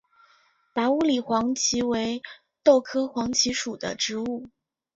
[0.73, 2.23] 达乌里黄耆为
[2.63, 4.49] 豆科黄芪属的植物。